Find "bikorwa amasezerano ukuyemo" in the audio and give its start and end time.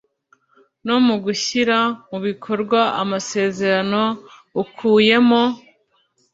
2.25-5.43